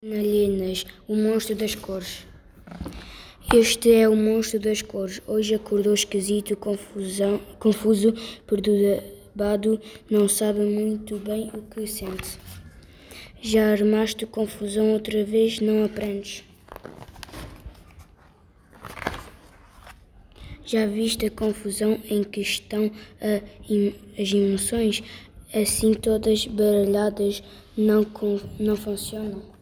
[0.00, 2.24] Nalinas, o monstro das cores.
[3.52, 5.20] Este é o monstro das cores.
[5.26, 8.14] Hoje acordou esquisito, confusão, confuso,
[8.46, 12.38] perturbado, não sabe muito bem o que sente.
[13.42, 16.44] Já armaste confusão outra vez, não aprendes.
[20.64, 22.88] Já viste a confusão em que estão
[23.20, 25.02] as emoções?
[25.52, 27.42] Assim todas baralhadas
[27.76, 28.06] não,
[28.60, 29.57] não funcionam.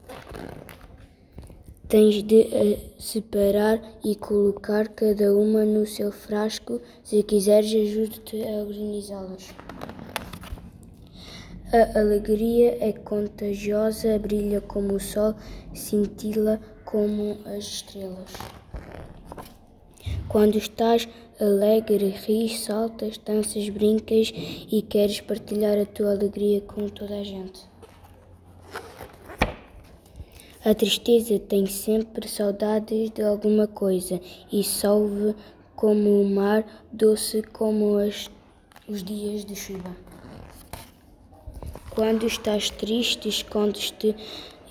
[1.88, 6.80] Tens de a separar e colocar cada uma no seu frasco.
[7.04, 9.54] Se quiseres, ajudo-te a organizá-las.
[11.72, 15.34] A alegria é contagiosa, brilha como o sol,
[15.74, 18.32] cintila como as estrelas.
[20.28, 21.08] Quando estás
[21.40, 24.32] alegre, ris, saltas, danças, brincas
[24.70, 27.75] e queres partilhar a tua alegria com toda a gente.
[30.66, 35.32] A tristeza tem sempre saudades de alguma coisa e solve
[35.76, 38.28] como o mar, doce como as,
[38.88, 39.96] os dias de chuva.
[41.90, 44.16] Quando estás triste, escondes-te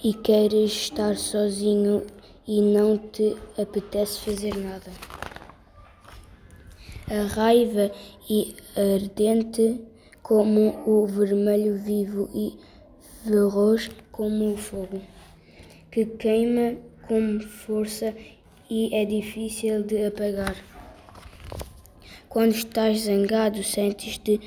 [0.03, 2.06] e queres estar sozinho
[2.45, 4.91] e não te apetece fazer nada.
[7.09, 7.89] A raiva
[8.30, 9.80] e ardente
[10.22, 12.59] como o vermelho vivo e
[13.23, 15.16] feroz como o fogo
[15.95, 16.75] que queima
[17.07, 18.13] com força
[18.69, 20.57] e é difícil de apagar.
[22.27, 24.41] Quando estás zangado, sentes-te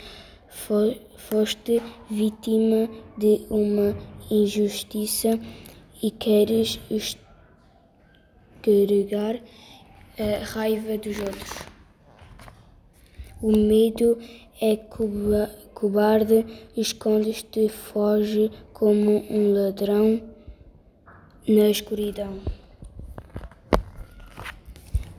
[1.16, 3.96] foste vítima de uma
[4.30, 5.40] injustiça
[6.02, 6.78] e queres
[8.60, 9.40] escarregar
[10.18, 11.62] a raiva dos outros.
[13.40, 14.18] O medo
[14.60, 14.76] é
[15.72, 16.44] cobarde,
[16.76, 20.36] escondes-te, foge como um ladrão
[21.48, 22.38] na escuridão.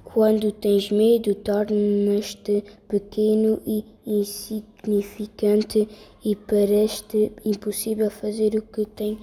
[0.03, 5.87] Quando tens medo, tornas-te pequeno e insignificante
[6.23, 9.19] e parece-te impossível fazer o que, tem,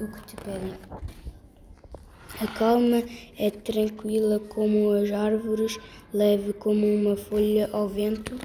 [0.00, 0.74] o que te pedem.
[2.40, 3.02] A calma
[3.38, 5.78] é tranquila como as árvores,
[6.12, 8.36] leve como uma folha ao vento.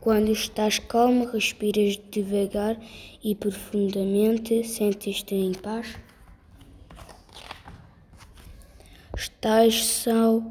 [0.00, 2.80] Quando estás calmo, respiras devagar
[3.22, 5.94] e profundamente, sentes-te em paz.
[9.14, 10.42] Estás só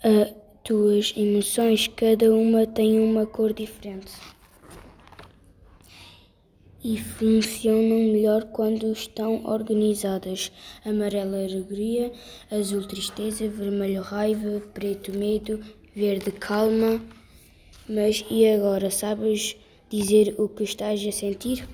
[0.00, 4.12] as tuas emoções, cada uma tem uma cor diferente.
[6.84, 10.52] E funcionam melhor quando estão organizadas.
[10.84, 12.12] Amarelo alegria,
[12.48, 15.58] azul tristeza, vermelho raiva, preto medo,
[15.96, 17.17] verde calma.
[17.88, 19.56] Mas e agora, sabes
[19.88, 21.66] dizer o que estás a sentir?